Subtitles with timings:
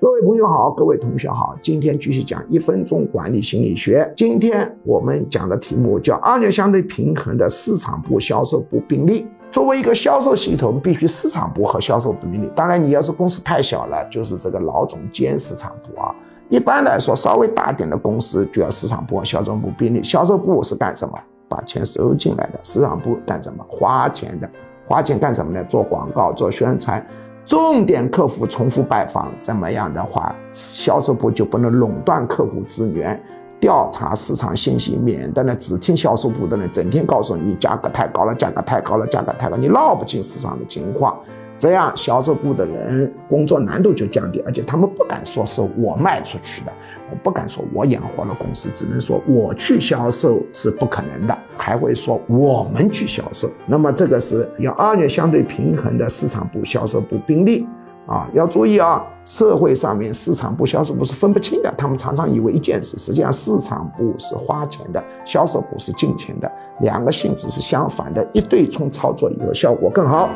[0.00, 4.08] 各位朋友好，各位同学好，今天继续讲一分钟管理心理学。
[4.16, 9.26] 今天我们讲的题目叫二元相对平衡的市场部、销售部并立。
[9.50, 12.48] 作为一个销售系统，必须市场部和销售部并立。
[12.54, 16.14] 当然，你要是公司太小了，就是这个老总兼市场部啊。
[16.48, 20.04] 一般来说，稍微大点的公司就要市场部和销售部并立。
[20.04, 21.18] 销售部是干什么？
[21.48, 22.60] 把钱收进来的。
[22.62, 23.66] 市场部干什么？
[23.68, 24.48] 花钱的。
[24.86, 25.64] 花钱干什么呢？
[25.64, 27.04] 做广告，做宣传。
[27.48, 33.18] 重点客户重复拜访，怎么样的话，销售部就不能垄断客户资源，
[33.58, 41.18] 调查市场信息，免得呢只听销售部的人整天告诉你价格太高了，价格太高了，价格太高，你闹不清市场的情况。
[41.58, 46.72] 这样销售部的人工作难度就降低，而且他们不敢说是我卖出去的，
[47.10, 53.50] 我不敢说我养活了公司，只能说我去销售是不可能的，还会说我们去销售。
[53.66, 57.66] 那么这个是要二元相对平衡的市场部、销售部并立
[58.06, 66.50] 啊，要注意啊，社会上面市场部、销售部是分不清的，他们常常以为一件事，实际上市场部是花钱的，销售部是进钱的，
[66.82, 70.30] 两个性质是相反的，一对冲操作以后效果更好。